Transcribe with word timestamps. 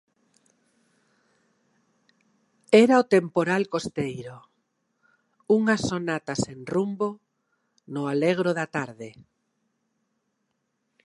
Era 2.83 2.95
o 3.03 3.09
temporal 3.15 3.63
costeiro, 3.73 4.37
unha 5.57 5.75
sonata 5.87 6.33
sen 6.43 6.59
rumbo 6.73 7.09
no 7.93 8.01
allegro 8.13 8.49
da 8.59 8.65
tarde. 8.75 9.09